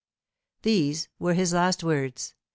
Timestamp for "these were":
0.63-1.35